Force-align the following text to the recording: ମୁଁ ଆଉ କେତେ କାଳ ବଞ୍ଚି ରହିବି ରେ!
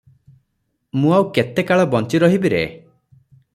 ମୁଁ 1.01 1.13
ଆଉ 1.17 1.27
କେତେ 1.37 1.67
କାଳ 1.73 1.85
ବଞ୍ଚି 1.93 2.25
ରହିବି 2.25 2.53
ରେ! 2.57 2.65